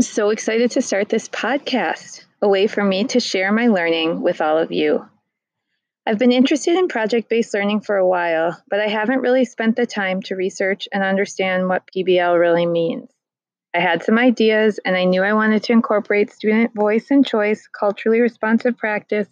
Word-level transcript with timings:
I'm 0.00 0.04
so 0.04 0.30
excited 0.30 0.70
to 0.70 0.80
start 0.80 1.10
this 1.10 1.28
podcast, 1.28 2.24
a 2.40 2.48
way 2.48 2.68
for 2.68 2.82
me 2.82 3.04
to 3.04 3.20
share 3.20 3.52
my 3.52 3.66
learning 3.66 4.22
with 4.22 4.40
all 4.40 4.56
of 4.56 4.72
you. 4.72 5.06
I've 6.06 6.18
been 6.18 6.32
interested 6.32 6.74
in 6.78 6.88
project 6.88 7.28
based 7.28 7.52
learning 7.52 7.82
for 7.82 7.98
a 7.98 8.08
while, 8.08 8.58
but 8.70 8.80
I 8.80 8.86
haven't 8.86 9.20
really 9.20 9.44
spent 9.44 9.76
the 9.76 9.84
time 9.84 10.22
to 10.22 10.36
research 10.36 10.88
and 10.90 11.02
understand 11.02 11.68
what 11.68 11.82
PBL 11.94 12.40
really 12.40 12.64
means. 12.64 13.10
I 13.74 13.80
had 13.80 14.02
some 14.02 14.16
ideas, 14.16 14.80
and 14.86 14.96
I 14.96 15.04
knew 15.04 15.22
I 15.22 15.34
wanted 15.34 15.64
to 15.64 15.74
incorporate 15.74 16.32
student 16.32 16.74
voice 16.74 17.10
and 17.10 17.26
choice, 17.26 17.68
culturally 17.68 18.22
responsive 18.22 18.78
practice, 18.78 19.28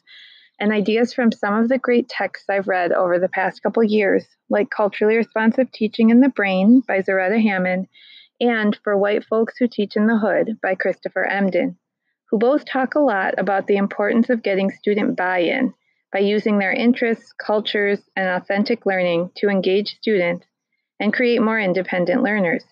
and 0.61 0.71
ideas 0.71 1.15
from 1.15 1.33
some 1.33 1.55
of 1.55 1.71
the 1.71 1.79
great 1.79 2.11
texts 2.11 2.45
I've 2.51 2.69
read 2.69 2.93
over 2.93 3.19
the 3.19 3.31
past 3.31 3.63
couple 3.63 3.83
years, 3.85 4.27
like 4.51 4.69
Culturally 4.69 5.17
Responsive 5.17 5.73
Teaching 5.73 6.11
and 6.11 6.23
the 6.23 6.29
Brain 6.29 6.83
by 6.87 7.01
Zaretta 7.01 7.43
Hammond 7.43 7.89
and 8.41 8.79
For 8.85 8.97
White 8.97 9.25
Folks 9.25 9.55
Who 9.59 9.67
Teach 9.67 9.97
in 9.97 10.07
the 10.07 10.19
Hood 10.19 10.59
by 10.63 10.75
Christopher 10.75 11.27
Emdin, 11.31 11.77
who 12.31 12.39
both 12.39 12.65
talk 12.65 12.95
a 12.95 13.01
lot 13.01 13.35
about 13.39 13.67
the 13.67 13.77
importance 13.77 14.31
of 14.31 14.43
getting 14.43 14.71
student 14.71 15.17
buy 15.17 15.39
in 15.39 15.75
by 16.13 16.21
using 16.21 16.59
their 16.59 16.73
interests, 16.73 17.33
cultures, 17.33 18.01
and 18.17 18.29
authentic 18.29 18.87
learning 18.87 19.31
to 19.37 19.49
engage 19.49 19.97
students 19.97 20.47
and 21.01 21.13
create 21.13 21.43
more 21.43 21.61
independent 21.61 22.23
learners. 22.23 22.65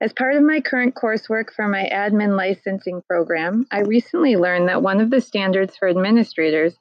As 0.00 0.12
part 0.12 0.36
of 0.36 0.42
my 0.42 0.60
current 0.60 0.94
coursework 0.94 1.50
for 1.54 1.66
my 1.68 1.88
admin 1.92 2.36
licensing 2.36 3.02
program, 3.08 3.66
I 3.70 3.80
recently 3.80 4.36
learned 4.36 4.68
that 4.68 4.82
one 4.82 5.00
of 5.00 5.10
the 5.10 5.20
standards 5.20 5.76
for 5.76 5.88
administrators 5.88 6.76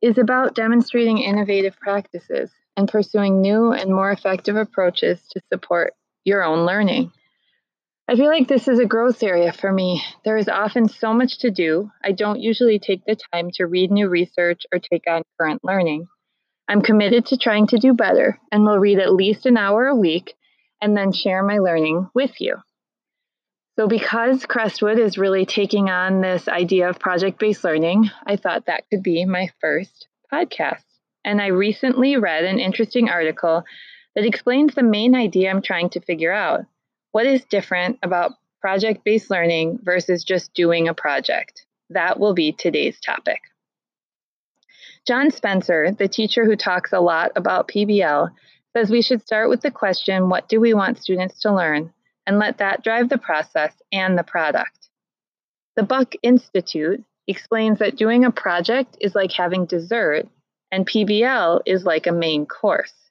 is 0.00 0.18
about 0.18 0.54
demonstrating 0.54 1.18
innovative 1.18 1.76
practices 1.80 2.50
and 2.76 2.88
pursuing 2.88 3.40
new 3.40 3.72
and 3.72 3.92
more 3.92 4.10
effective 4.10 4.56
approaches 4.56 5.20
to 5.32 5.40
support 5.52 5.94
your 6.24 6.42
own 6.42 6.66
learning. 6.66 7.12
I 8.06 8.16
feel 8.16 8.26
like 8.26 8.48
this 8.48 8.68
is 8.68 8.78
a 8.78 8.84
growth 8.84 9.22
area 9.22 9.52
for 9.52 9.72
me. 9.72 10.02
There 10.24 10.36
is 10.36 10.48
often 10.48 10.88
so 10.88 11.14
much 11.14 11.38
to 11.38 11.50
do. 11.50 11.90
I 12.02 12.12
don't 12.12 12.40
usually 12.40 12.78
take 12.78 13.04
the 13.06 13.16
time 13.32 13.50
to 13.54 13.66
read 13.66 13.90
new 13.90 14.08
research 14.08 14.62
or 14.72 14.78
take 14.78 15.04
on 15.08 15.22
current 15.38 15.64
learning. 15.64 16.08
I'm 16.68 16.82
committed 16.82 17.26
to 17.26 17.38
trying 17.38 17.66
to 17.68 17.78
do 17.78 17.94
better 17.94 18.38
and 18.52 18.64
will 18.64 18.78
read 18.78 18.98
at 18.98 19.12
least 19.12 19.46
an 19.46 19.56
hour 19.56 19.86
a 19.86 19.94
week 19.94 20.34
and 20.82 20.96
then 20.96 21.12
share 21.12 21.42
my 21.42 21.58
learning 21.58 22.08
with 22.14 22.40
you. 22.40 22.56
So, 23.76 23.88
because 23.88 24.46
Crestwood 24.46 24.98
is 24.98 25.18
really 25.18 25.46
taking 25.46 25.88
on 25.88 26.20
this 26.20 26.46
idea 26.46 26.90
of 26.90 27.00
project 27.00 27.40
based 27.40 27.64
learning, 27.64 28.10
I 28.26 28.36
thought 28.36 28.66
that 28.66 28.84
could 28.88 29.02
be 29.02 29.24
my 29.24 29.48
first 29.60 30.08
podcast. 30.32 30.84
And 31.24 31.40
I 31.40 31.46
recently 31.48 32.16
read 32.16 32.44
an 32.44 32.60
interesting 32.60 33.08
article 33.08 33.64
that 34.14 34.24
explains 34.24 34.74
the 34.74 34.82
main 34.82 35.14
idea 35.14 35.50
I'm 35.50 35.62
trying 35.62 35.90
to 35.90 36.00
figure 36.00 36.32
out. 36.32 36.66
What 37.12 37.26
is 37.26 37.44
different 37.44 37.98
about 38.02 38.32
project 38.60 39.04
based 39.04 39.30
learning 39.30 39.80
versus 39.82 40.24
just 40.24 40.54
doing 40.54 40.88
a 40.88 40.94
project? 40.94 41.66
That 41.90 42.18
will 42.18 42.34
be 42.34 42.52
today's 42.52 42.98
topic. 43.00 43.40
John 45.06 45.30
Spencer, 45.30 45.92
the 45.92 46.08
teacher 46.08 46.44
who 46.44 46.56
talks 46.56 46.92
a 46.92 47.00
lot 47.00 47.32
about 47.36 47.68
PBL, 47.68 48.30
says 48.74 48.90
we 48.90 49.02
should 49.02 49.22
start 49.22 49.50
with 49.50 49.60
the 49.60 49.70
question 49.70 50.28
what 50.28 50.48
do 50.48 50.60
we 50.60 50.74
want 50.74 50.98
students 50.98 51.40
to 51.42 51.54
learn? 51.54 51.92
And 52.26 52.38
let 52.38 52.58
that 52.58 52.82
drive 52.82 53.10
the 53.10 53.18
process 53.18 53.74
and 53.92 54.16
the 54.16 54.24
product. 54.24 54.88
The 55.76 55.82
Buck 55.82 56.14
Institute 56.22 57.04
explains 57.26 57.80
that 57.80 57.96
doing 57.96 58.24
a 58.24 58.30
project 58.30 58.96
is 59.00 59.14
like 59.14 59.32
having 59.32 59.66
dessert, 59.66 60.26
and 60.72 60.86
PBL 60.86 61.60
is 61.66 61.84
like 61.84 62.06
a 62.06 62.12
main 62.12 62.46
course. 62.46 63.03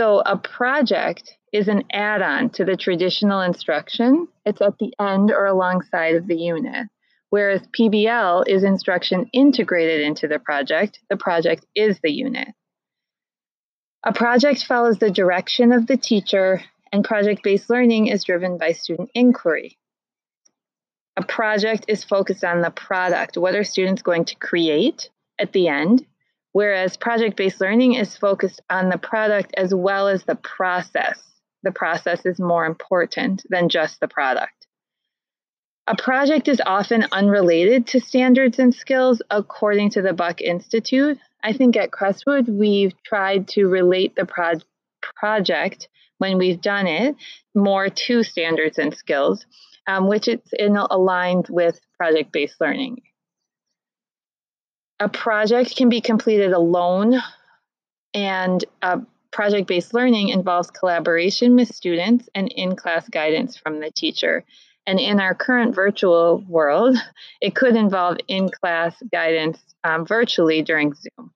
So 0.00 0.22
a 0.24 0.38
project 0.38 1.36
is 1.52 1.68
an 1.68 1.84
add 1.92 2.22
on 2.22 2.48
to 2.54 2.64
the 2.64 2.74
traditional 2.74 3.42
instruction, 3.42 4.28
it's 4.46 4.62
at 4.62 4.78
the 4.78 4.94
end 4.98 5.30
or 5.30 5.44
alongside 5.44 6.14
of 6.14 6.26
the 6.26 6.38
unit. 6.38 6.86
Whereas 7.28 7.60
PBL 7.78 8.44
is 8.48 8.64
instruction 8.64 9.28
integrated 9.34 10.00
into 10.00 10.26
the 10.26 10.38
project, 10.38 11.00
the 11.10 11.18
project 11.18 11.66
is 11.74 12.00
the 12.02 12.10
unit. 12.10 12.48
A 14.02 14.14
project 14.14 14.64
follows 14.64 15.00
the 15.00 15.10
direction 15.10 15.70
of 15.70 15.86
the 15.86 15.98
teacher, 15.98 16.62
and 16.90 17.04
project 17.04 17.42
based 17.42 17.68
learning 17.68 18.06
is 18.06 18.24
driven 18.24 18.56
by 18.56 18.72
student 18.72 19.10
inquiry. 19.14 19.76
A 21.18 21.22
project 21.22 21.84
is 21.88 22.04
focused 22.04 22.42
on 22.42 22.62
the 22.62 22.70
product. 22.70 23.36
What 23.36 23.54
are 23.54 23.64
students 23.64 24.00
going 24.00 24.24
to 24.24 24.36
create 24.36 25.10
at 25.38 25.52
the 25.52 25.68
end? 25.68 26.06
Whereas 26.52 26.96
project 26.96 27.36
based 27.36 27.60
learning 27.60 27.94
is 27.94 28.16
focused 28.16 28.60
on 28.70 28.88
the 28.88 28.98
product 28.98 29.54
as 29.56 29.74
well 29.74 30.08
as 30.08 30.24
the 30.24 30.34
process. 30.34 31.20
The 31.62 31.72
process 31.72 32.26
is 32.26 32.40
more 32.40 32.64
important 32.64 33.42
than 33.48 33.68
just 33.68 34.00
the 34.00 34.08
product. 34.08 34.66
A 35.86 35.96
project 35.96 36.48
is 36.48 36.60
often 36.64 37.06
unrelated 37.10 37.86
to 37.88 38.00
standards 38.00 38.58
and 38.58 38.74
skills, 38.74 39.22
according 39.30 39.90
to 39.90 40.02
the 40.02 40.12
Buck 40.12 40.40
Institute. 40.40 41.18
I 41.42 41.52
think 41.52 41.76
at 41.76 41.90
Crestwood, 41.90 42.48
we've 42.48 42.94
tried 43.02 43.48
to 43.48 43.66
relate 43.66 44.14
the 44.14 44.24
pro- 44.24 44.60
project 45.00 45.88
when 46.18 46.38
we've 46.38 46.60
done 46.60 46.86
it 46.86 47.16
more 47.54 47.88
to 47.88 48.22
standards 48.22 48.78
and 48.78 48.94
skills, 48.94 49.44
um, 49.86 50.06
which 50.06 50.28
it's 50.28 50.52
in, 50.52 50.76
aligned 50.76 51.48
with 51.48 51.80
project 51.96 52.30
based 52.30 52.60
learning. 52.60 53.02
A 55.00 55.08
project 55.08 55.76
can 55.76 55.88
be 55.88 56.02
completed 56.02 56.52
alone, 56.52 57.20
and 58.12 58.64
project 59.30 59.66
based 59.66 59.94
learning 59.94 60.28
involves 60.28 60.70
collaboration 60.70 61.56
with 61.56 61.74
students 61.74 62.28
and 62.34 62.52
in 62.52 62.76
class 62.76 63.08
guidance 63.08 63.56
from 63.56 63.80
the 63.80 63.90
teacher. 63.90 64.44
And 64.86 64.98
in 64.98 65.20
our 65.20 65.34
current 65.34 65.74
virtual 65.74 66.44
world, 66.48 66.96
it 67.40 67.54
could 67.54 67.76
involve 67.76 68.18
in 68.28 68.50
class 68.50 68.94
guidance 69.10 69.58
um, 69.84 70.04
virtually 70.04 70.62
during 70.62 70.94
Zoom. 70.94 71.32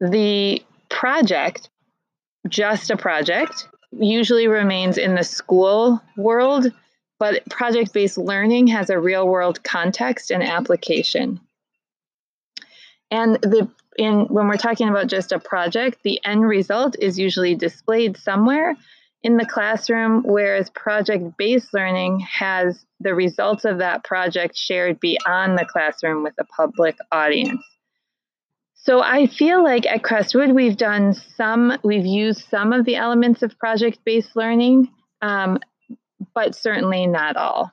The 0.00 0.62
project, 0.88 1.70
just 2.48 2.90
a 2.90 2.96
project, 2.96 3.68
usually 3.92 4.48
remains 4.48 4.98
in 4.98 5.14
the 5.14 5.24
school 5.24 6.00
world 6.16 6.72
but 7.24 7.48
project 7.48 7.94
based 7.94 8.18
learning 8.18 8.66
has 8.66 8.90
a 8.90 9.00
real 9.00 9.26
world 9.26 9.64
context 9.64 10.30
and 10.30 10.42
application. 10.42 11.40
And 13.10 13.36
the 13.36 13.70
in 13.96 14.26
when 14.26 14.46
we're 14.46 14.58
talking 14.58 14.90
about 14.90 15.06
just 15.06 15.32
a 15.32 15.38
project, 15.38 16.00
the 16.02 16.22
end 16.22 16.46
result 16.46 16.96
is 16.98 17.18
usually 17.18 17.54
displayed 17.54 18.18
somewhere 18.18 18.76
in 19.22 19.38
the 19.38 19.46
classroom, 19.46 20.22
whereas 20.22 20.68
project 20.68 21.38
based 21.38 21.72
learning 21.72 22.20
has 22.20 22.84
the 23.00 23.14
results 23.14 23.64
of 23.64 23.78
that 23.78 24.04
project 24.04 24.54
shared 24.54 25.00
beyond 25.00 25.56
the 25.56 25.64
classroom 25.64 26.24
with 26.24 26.34
a 26.38 26.44
public 26.44 26.98
audience. 27.10 27.64
So 28.74 29.00
I 29.00 29.28
feel 29.28 29.64
like 29.64 29.86
at 29.86 30.04
Crestwood, 30.04 30.52
we've 30.52 30.76
done 30.76 31.14
some, 31.14 31.78
we've 31.82 32.04
used 32.04 32.46
some 32.50 32.74
of 32.74 32.84
the 32.84 32.96
elements 32.96 33.42
of 33.42 33.58
project 33.58 34.00
based 34.04 34.36
learning 34.36 34.90
um, 35.22 35.58
but 36.34 36.54
certainly 36.54 37.06
not 37.06 37.36
all. 37.36 37.72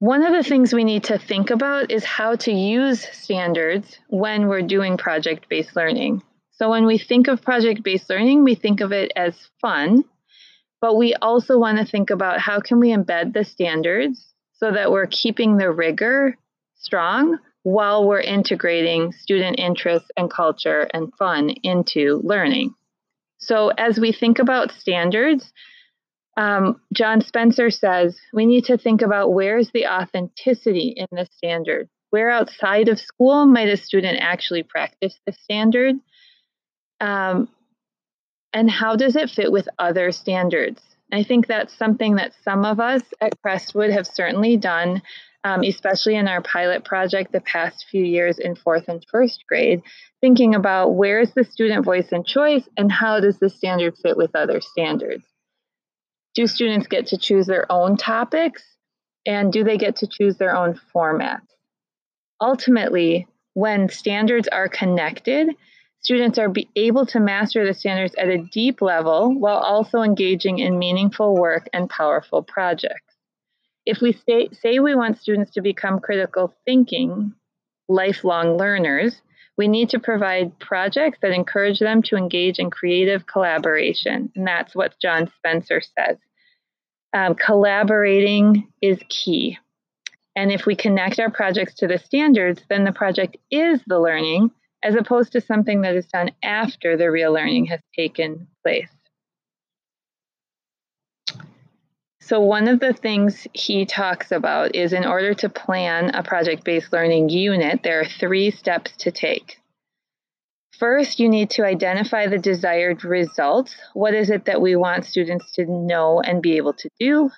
One 0.00 0.22
of 0.22 0.32
the 0.32 0.42
things 0.42 0.74
we 0.74 0.84
need 0.84 1.04
to 1.04 1.18
think 1.18 1.50
about 1.50 1.90
is 1.90 2.04
how 2.04 2.36
to 2.36 2.52
use 2.52 3.00
standards 3.00 3.98
when 4.08 4.48
we're 4.48 4.60
doing 4.60 4.98
project 4.98 5.48
based 5.48 5.76
learning. 5.76 6.22
So, 6.50 6.68
when 6.70 6.84
we 6.84 6.98
think 6.98 7.26
of 7.26 7.42
project 7.42 7.82
based 7.82 8.10
learning, 8.10 8.44
we 8.44 8.54
think 8.54 8.80
of 8.80 8.92
it 8.92 9.12
as 9.16 9.48
fun, 9.60 10.04
but 10.80 10.96
we 10.96 11.14
also 11.14 11.58
want 11.58 11.78
to 11.78 11.86
think 11.86 12.10
about 12.10 12.38
how 12.38 12.60
can 12.60 12.80
we 12.80 12.90
embed 12.90 13.32
the 13.32 13.44
standards 13.44 14.34
so 14.52 14.70
that 14.72 14.92
we're 14.92 15.06
keeping 15.06 15.56
the 15.56 15.70
rigor 15.70 16.36
strong 16.74 17.38
while 17.62 18.06
we're 18.06 18.20
integrating 18.20 19.10
student 19.12 19.58
interest 19.58 20.12
and 20.16 20.30
culture 20.30 20.86
and 20.92 21.14
fun 21.14 21.48
into 21.62 22.20
learning. 22.22 22.74
So, 23.38 23.68
as 23.68 23.98
we 23.98 24.12
think 24.12 24.38
about 24.38 24.70
standards, 24.72 25.52
um, 26.36 26.80
John 26.92 27.20
Spencer 27.20 27.70
says 27.70 28.18
we 28.32 28.46
need 28.46 28.64
to 28.64 28.78
think 28.78 29.02
about 29.02 29.32
where's 29.32 29.70
the 29.72 29.86
authenticity 29.86 30.94
in 30.96 31.06
the 31.12 31.26
standard. 31.36 31.88
Where 32.10 32.30
outside 32.30 32.88
of 32.88 33.00
school 33.00 33.46
might 33.46 33.68
a 33.68 33.76
student 33.76 34.18
actually 34.20 34.62
practice 34.62 35.18
the 35.26 35.32
standard? 35.32 35.96
Um, 37.00 37.48
and 38.52 38.70
how 38.70 38.94
does 38.96 39.16
it 39.16 39.30
fit 39.30 39.50
with 39.50 39.68
other 39.78 40.12
standards? 40.12 40.80
I 41.12 41.24
think 41.24 41.46
that's 41.46 41.76
something 41.76 42.16
that 42.16 42.32
some 42.42 42.64
of 42.64 42.80
us 42.80 43.02
at 43.20 43.40
Crestwood 43.42 43.90
have 43.90 44.06
certainly 44.06 44.56
done, 44.56 45.02
um, 45.42 45.62
especially 45.62 46.14
in 46.14 46.28
our 46.28 46.40
pilot 46.40 46.84
project 46.84 47.32
the 47.32 47.40
past 47.40 47.86
few 47.90 48.04
years 48.04 48.38
in 48.38 48.54
fourth 48.54 48.88
and 48.88 49.04
first 49.10 49.44
grade, 49.48 49.82
thinking 50.20 50.54
about 50.54 50.94
where 50.94 51.20
is 51.20 51.34
the 51.34 51.44
student 51.44 51.84
voice 51.84 52.10
and 52.10 52.24
choice 52.24 52.68
and 52.76 52.90
how 52.90 53.20
does 53.20 53.38
the 53.38 53.50
standard 53.50 53.94
fit 53.98 54.16
with 54.16 54.34
other 54.34 54.60
standards 54.60 55.24
do 56.34 56.46
students 56.46 56.86
get 56.86 57.06
to 57.08 57.18
choose 57.18 57.46
their 57.46 57.70
own 57.70 57.96
topics 57.96 58.62
and 59.26 59.52
do 59.52 59.64
they 59.64 59.78
get 59.78 59.96
to 59.96 60.06
choose 60.06 60.36
their 60.36 60.54
own 60.54 60.78
formats? 60.94 61.46
Ultimately, 62.40 63.26
when 63.54 63.88
standards 63.88 64.48
are 64.48 64.68
connected, 64.68 65.48
students 66.00 66.38
are 66.38 66.52
able 66.76 67.06
to 67.06 67.20
master 67.20 67.64
the 67.64 67.72
standards 67.72 68.14
at 68.16 68.28
a 68.28 68.38
deep 68.38 68.82
level 68.82 69.32
while 69.38 69.58
also 69.58 70.02
engaging 70.02 70.58
in 70.58 70.78
meaningful 70.78 71.34
work 71.34 71.68
and 71.72 71.88
powerful 71.88 72.42
projects. 72.42 73.14
If 73.86 74.00
we 74.00 74.12
say, 74.12 74.48
say 74.52 74.78
we 74.78 74.94
want 74.94 75.20
students 75.20 75.52
to 75.52 75.62
become 75.62 76.00
critical 76.00 76.54
thinking, 76.64 77.34
lifelong 77.88 78.56
learners, 78.56 79.20
we 79.56 79.68
need 79.68 79.90
to 79.90 80.00
provide 80.00 80.58
projects 80.58 81.18
that 81.22 81.32
encourage 81.32 81.78
them 81.78 82.02
to 82.02 82.16
engage 82.16 82.58
in 82.58 82.70
creative 82.70 83.26
collaboration. 83.26 84.32
And 84.34 84.46
that's 84.46 84.74
what 84.74 84.98
John 85.00 85.30
Spencer 85.36 85.80
says. 85.80 86.16
Um, 87.14 87.36
collaborating 87.36 88.68
is 88.82 88.98
key. 89.08 89.58
And 90.36 90.50
if 90.50 90.66
we 90.66 90.74
connect 90.74 91.20
our 91.20 91.30
projects 91.30 91.74
to 91.74 91.86
the 91.86 91.98
standards, 91.98 92.60
then 92.68 92.82
the 92.82 92.92
project 92.92 93.36
is 93.52 93.80
the 93.86 94.00
learning 94.00 94.50
as 94.82 94.96
opposed 94.96 95.32
to 95.32 95.40
something 95.40 95.82
that 95.82 95.94
is 95.94 96.06
done 96.06 96.32
after 96.42 96.96
the 96.96 97.10
real 97.10 97.32
learning 97.32 97.66
has 97.66 97.80
taken 97.96 98.48
place. 98.62 98.90
So, 102.20 102.40
one 102.40 102.68
of 102.68 102.80
the 102.80 102.94
things 102.94 103.46
he 103.52 103.84
talks 103.84 104.32
about 104.32 104.74
is 104.74 104.92
in 104.92 105.04
order 105.04 105.34
to 105.34 105.48
plan 105.48 106.10
a 106.14 106.22
project 106.22 106.64
based 106.64 106.92
learning 106.92 107.28
unit, 107.28 107.82
there 107.82 108.00
are 108.00 108.06
three 108.06 108.50
steps 108.50 108.92
to 108.98 109.10
take. 109.10 109.58
First, 110.78 111.20
you 111.20 111.28
need 111.28 111.50
to 111.50 111.64
identify 111.64 112.26
the 112.26 112.38
desired 112.38 113.04
results. 113.04 113.76
What 113.92 114.14
is 114.14 114.30
it 114.30 114.46
that 114.46 114.60
we 114.60 114.76
want 114.76 115.04
students 115.04 115.52
to 115.52 115.64
know 115.66 116.20
and 116.20 116.42
be 116.42 116.56
able 116.56 116.72
to 116.74 116.88
do? 116.98 117.30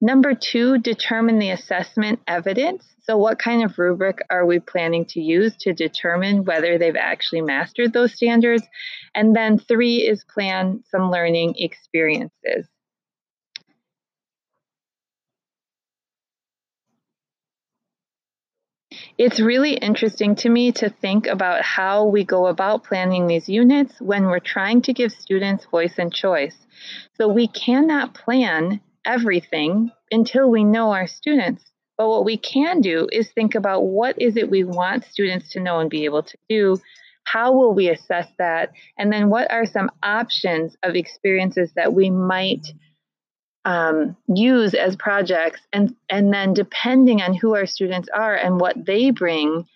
Number 0.00 0.32
two, 0.34 0.78
determine 0.78 1.40
the 1.40 1.50
assessment 1.50 2.20
evidence. 2.28 2.84
So, 3.02 3.16
what 3.16 3.40
kind 3.40 3.64
of 3.64 3.78
rubric 3.78 4.18
are 4.30 4.46
we 4.46 4.60
planning 4.60 5.04
to 5.06 5.20
use 5.20 5.56
to 5.58 5.72
determine 5.72 6.44
whether 6.44 6.78
they've 6.78 6.94
actually 6.94 7.40
mastered 7.40 7.92
those 7.92 8.14
standards? 8.14 8.62
And 9.14 9.34
then 9.34 9.58
three 9.58 10.06
is 10.06 10.24
plan 10.24 10.84
some 10.88 11.10
learning 11.10 11.56
experiences. 11.58 12.68
It's 19.18 19.40
really 19.40 19.72
interesting 19.74 20.36
to 20.36 20.48
me 20.48 20.70
to 20.72 20.90
think 20.90 21.26
about 21.26 21.62
how 21.62 22.04
we 22.04 22.22
go 22.22 22.46
about 22.46 22.84
planning 22.84 23.26
these 23.26 23.48
units 23.48 24.00
when 24.00 24.26
we're 24.26 24.38
trying 24.38 24.80
to 24.82 24.92
give 24.92 25.10
students 25.10 25.64
voice 25.64 25.94
and 25.98 26.14
choice. 26.14 26.56
So, 27.14 27.26
we 27.26 27.48
cannot 27.48 28.14
plan 28.14 28.80
everything 29.04 29.90
until 30.12 30.48
we 30.48 30.62
know 30.62 30.92
our 30.92 31.08
students. 31.08 31.64
But 31.96 32.08
what 32.08 32.24
we 32.24 32.36
can 32.36 32.80
do 32.80 33.08
is 33.10 33.28
think 33.32 33.56
about 33.56 33.80
what 33.80 34.22
is 34.22 34.36
it 34.36 34.52
we 34.52 34.62
want 34.62 35.04
students 35.04 35.50
to 35.54 35.60
know 35.60 35.80
and 35.80 35.90
be 35.90 36.04
able 36.04 36.22
to 36.22 36.38
do. 36.48 36.78
How 37.24 37.52
will 37.52 37.74
we 37.74 37.88
assess 37.88 38.28
that? 38.38 38.70
And 38.96 39.12
then 39.12 39.30
what 39.30 39.50
are 39.50 39.66
some 39.66 39.90
options 40.00 40.76
of 40.84 40.94
experiences 40.94 41.72
that 41.74 41.92
we 41.92 42.08
might 42.08 42.68
um, 43.64 44.16
use 44.26 44.74
as 44.74 44.96
projects? 44.96 45.60
And, 45.72 45.94
and 46.08 46.32
then 46.32 46.54
depending 46.54 47.20
on 47.20 47.34
who 47.34 47.54
our 47.54 47.66
students 47.66 48.08
are 48.14 48.34
and 48.34 48.60
what 48.60 48.84
they 48.86 49.10
bring 49.10 49.66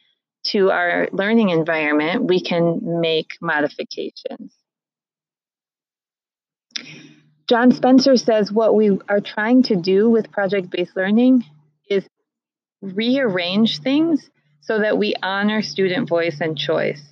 to 0.44 0.70
our 0.70 1.08
learning 1.12 1.50
environment, 1.50 2.24
we 2.24 2.42
can 2.42 3.00
make 3.00 3.36
modifications. 3.40 4.54
John 7.48 7.72
Spencer 7.72 8.16
says 8.16 8.50
what 8.50 8.74
we 8.74 8.98
are 9.08 9.20
trying 9.20 9.62
to 9.64 9.76
do 9.76 10.08
with 10.08 10.32
project 10.32 10.70
based 10.70 10.96
learning 10.96 11.44
is 11.88 12.06
rearrange 12.80 13.80
things 13.80 14.30
so 14.60 14.78
that 14.78 14.96
we 14.96 15.14
honor 15.22 15.60
student 15.60 16.08
voice 16.08 16.40
and 16.40 16.56
choice. 16.56 17.02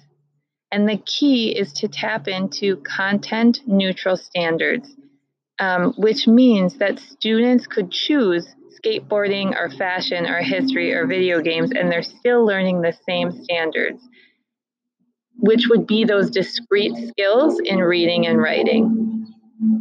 And 0.72 0.88
the 0.88 0.98
key 0.98 1.50
is 1.50 1.72
to 1.74 1.88
tap 1.88 2.28
into 2.28 2.76
content 2.76 3.60
neutral 3.66 4.16
standards, 4.16 4.88
um, 5.60 5.92
which 5.98 6.26
means 6.26 6.78
that 6.78 6.98
students 6.98 7.66
could 7.66 7.92
choose 7.92 8.48
skateboarding 8.82 9.54
or 9.54 9.68
fashion 9.70 10.26
or 10.26 10.38
history 10.38 10.92
or 10.92 11.06
video 11.06 11.40
games, 11.40 11.70
and 11.70 11.92
they're 11.92 12.02
still 12.02 12.44
learning 12.44 12.80
the 12.80 12.96
same 13.06 13.30
standards, 13.30 14.02
which 15.36 15.68
would 15.68 15.86
be 15.86 16.04
those 16.04 16.30
discrete 16.30 16.96
skills 17.08 17.60
in 17.62 17.78
reading 17.78 18.26
and 18.26 18.38
writing. 18.38 19.26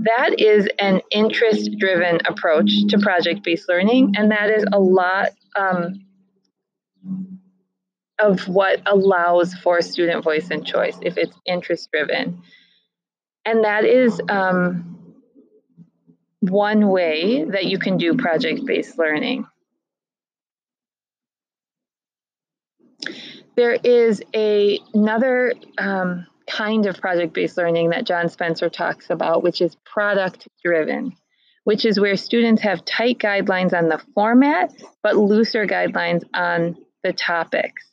That 0.03 0.39
is 0.39 0.67
an 0.79 1.01
interest 1.11 1.71
driven 1.79 2.19
approach 2.25 2.69
to 2.89 2.99
project 2.99 3.43
based 3.43 3.69
learning, 3.69 4.15
and 4.17 4.31
that 4.31 4.49
is 4.49 4.65
a 4.73 4.79
lot 4.79 5.29
um, 5.55 6.05
of 8.19 8.45
what 8.49 8.81
allows 8.85 9.53
for 9.53 9.81
student 9.81 10.25
voice 10.25 10.49
and 10.51 10.65
choice 10.65 10.97
if 11.01 11.17
it's 11.17 11.35
interest 11.45 11.89
driven. 11.93 12.41
And 13.45 13.63
that 13.63 13.85
is 13.85 14.19
um, 14.29 14.98
one 16.41 16.87
way 16.87 17.43
that 17.43 17.65
you 17.65 17.79
can 17.79 17.97
do 17.97 18.15
project 18.15 18.65
based 18.65 18.97
learning. 18.97 19.45
There 23.55 23.73
is 23.73 24.21
a, 24.33 24.79
another 24.93 25.53
um, 25.77 26.27
kind 26.49 26.85
of 26.85 26.99
project 26.99 27.33
based 27.33 27.57
learning 27.57 27.89
that 27.89 28.05
John 28.05 28.29
Spencer 28.29 28.69
talks 28.69 29.09
about, 29.09 29.43
which 29.43 29.61
is 29.61 29.75
product 29.85 30.47
driven, 30.63 31.13
which 31.65 31.85
is 31.85 31.99
where 31.99 32.15
students 32.15 32.61
have 32.61 32.85
tight 32.85 33.19
guidelines 33.19 33.73
on 33.73 33.89
the 33.89 34.01
format, 34.15 34.73
but 35.03 35.17
looser 35.17 35.67
guidelines 35.67 36.23
on 36.33 36.77
the 37.03 37.11
topics. 37.11 37.85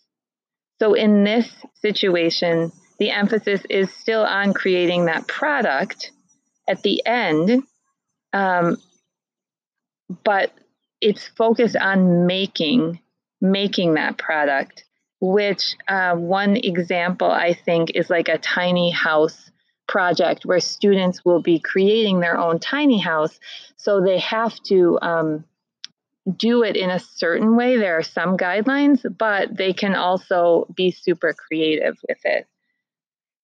So 0.79 0.95
in 0.95 1.25
this 1.25 1.51
situation, 1.75 2.71
the 2.99 3.11
emphasis 3.11 3.63
is 3.69 3.93
still 3.93 4.23
on 4.23 4.55
creating 4.55 5.07
that 5.07 5.27
product 5.27 6.13
at 6.69 6.83
the 6.83 7.05
end, 7.05 7.63
um, 8.37 8.77
but 10.25 10.53
it's 11.01 11.27
focused 11.27 11.77
on 11.77 12.27
making 12.27 13.01
making 13.41 13.95
that 13.95 14.17
product 14.17 14.85
which 15.21 15.75
uh, 15.89 16.15
one 16.15 16.57
example 16.57 17.31
I 17.31 17.55
think 17.55 17.91
is 17.95 18.11
like 18.11 18.29
a 18.29 18.39
tiny 18.39 18.91
house 18.91 19.51
project 19.89 20.45
where 20.45 20.61
students 20.61 21.25
will 21.25 21.41
be 21.41 21.59
creating 21.59 22.21
their 22.21 22.39
own 22.39 22.59
tiny 22.59 22.99
house. 22.99 23.39
So 23.77 24.01
they 24.01 24.19
have 24.19 24.55
to 24.65 24.99
um, 25.01 25.45
do 26.37 26.63
it 26.63 26.77
in 26.77 26.91
a 26.91 26.99
certain 26.99 27.57
way. 27.57 27.77
There 27.77 27.97
are 27.99 28.03
some 28.03 28.37
guidelines, 28.37 29.05
but 29.17 29.57
they 29.57 29.73
can 29.73 29.95
also 29.95 30.67
be 30.75 30.91
super 30.91 31.33
creative 31.33 31.97
with 32.09 32.19
it. 32.25 32.47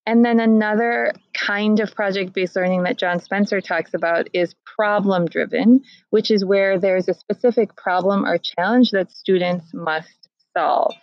And 0.04 0.24
then 0.24 0.40
another 0.40 1.12
kind 1.46 1.80
of 1.80 1.94
project 1.94 2.32
based 2.32 2.56
learning 2.56 2.84
that 2.84 2.98
John 2.98 3.20
Spencer 3.20 3.60
talks 3.60 3.94
about 3.94 4.28
is 4.32 4.54
problem 4.76 5.26
driven, 5.26 5.82
which 6.10 6.30
is 6.30 6.44
where 6.44 6.78
there's 6.78 7.08
a 7.08 7.14
specific 7.14 7.76
problem 7.76 8.24
or 8.24 8.38
challenge 8.38 8.90
that 8.90 9.10
students 9.10 9.66
must 9.72 10.28
solve. 10.56 10.94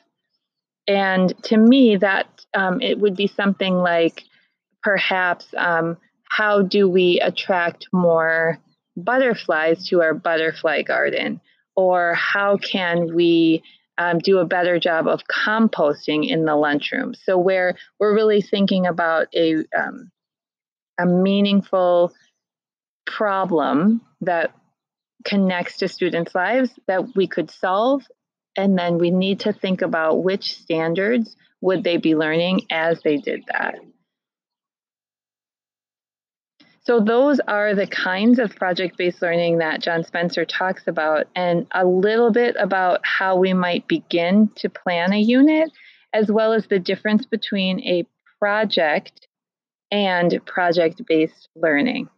And 0.87 1.33
to 1.43 1.57
me, 1.57 1.97
that 1.97 2.27
um, 2.53 2.81
it 2.81 2.99
would 2.99 3.15
be 3.15 3.27
something 3.27 3.75
like 3.75 4.23
perhaps 4.81 5.45
um, 5.55 5.97
how 6.29 6.61
do 6.61 6.89
we 6.89 7.19
attract 7.19 7.87
more 7.91 8.57
butterflies 8.95 9.87
to 9.89 10.01
our 10.01 10.13
butterfly 10.13 10.81
garden? 10.83 11.41
Or 11.75 12.13
how 12.13 12.57
can 12.57 13.13
we 13.13 13.63
um, 13.97 14.19
do 14.19 14.39
a 14.39 14.45
better 14.45 14.79
job 14.79 15.07
of 15.07 15.21
composting 15.31 16.27
in 16.27 16.45
the 16.45 16.55
lunchroom? 16.55 17.13
So, 17.13 17.37
where 17.37 17.75
we're 17.99 18.15
really 18.15 18.41
thinking 18.41 18.85
about 18.85 19.27
a, 19.35 19.65
um, 19.77 20.11
a 20.99 21.05
meaningful 21.05 22.13
problem 23.05 24.01
that 24.21 24.53
connects 25.25 25.77
to 25.77 25.87
students' 25.87 26.35
lives 26.35 26.71
that 26.87 27.15
we 27.15 27.27
could 27.27 27.49
solve 27.49 28.03
and 28.55 28.77
then 28.77 28.97
we 28.97 29.11
need 29.11 29.41
to 29.41 29.53
think 29.53 29.81
about 29.81 30.23
which 30.23 30.53
standards 30.53 31.35
would 31.61 31.83
they 31.83 31.97
be 31.97 32.15
learning 32.15 32.61
as 32.69 33.01
they 33.03 33.17
did 33.17 33.43
that. 33.47 33.75
So, 36.83 36.99
those 36.99 37.39
are 37.47 37.75
the 37.75 37.85
kinds 37.87 38.39
of 38.39 38.55
project 38.55 38.97
based 38.97 39.21
learning 39.21 39.59
that 39.59 39.81
John 39.81 40.03
Spencer 40.03 40.43
talks 40.43 40.87
about, 40.87 41.27
and 41.35 41.67
a 41.71 41.85
little 41.85 42.31
bit 42.31 42.55
about 42.57 43.01
how 43.03 43.35
we 43.35 43.53
might 43.53 43.87
begin 43.87 44.49
to 44.55 44.69
plan 44.69 45.13
a 45.13 45.19
unit, 45.19 45.69
as 46.13 46.31
well 46.31 46.51
as 46.51 46.65
the 46.67 46.79
difference 46.79 47.25
between 47.25 47.79
a 47.81 48.07
project 48.39 49.27
and 49.91 50.39
project 50.45 51.01
based 51.07 51.49
learning. 51.55 52.09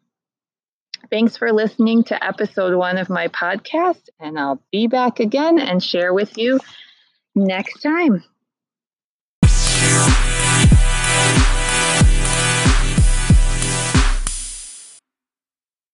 Thanks 1.09 1.35
for 1.35 1.51
listening 1.51 2.03
to 2.05 2.23
episode 2.23 2.75
one 2.75 2.97
of 2.97 3.09
my 3.09 3.27
podcast, 3.27 4.09
and 4.19 4.37
I'll 4.39 4.61
be 4.71 4.87
back 4.87 5.19
again 5.19 5.59
and 5.59 5.83
share 5.83 6.13
with 6.13 6.37
you 6.37 6.59
next 7.35 7.81
time. 7.81 8.23